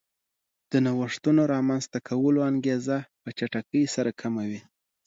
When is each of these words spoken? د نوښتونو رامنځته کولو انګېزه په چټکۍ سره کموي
د 0.71 0.73
نوښتونو 0.85 1.41
رامنځته 1.53 1.99
کولو 2.07 2.39
انګېزه 2.51 2.97
په 3.21 3.29
چټکۍ 3.37 3.83
سره 3.95 4.11
کموي 4.21 4.59